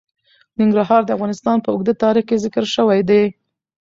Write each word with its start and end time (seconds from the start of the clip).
ننګرهار 0.59 1.01
د 1.05 1.09
افغانستان 1.15 1.57
په 1.61 1.69
اوږده 1.71 1.93
تاریخ 2.03 2.23
کې 2.29 2.41
ذکر 2.43 2.63
شوی 2.75 3.01
دی. 3.09 3.23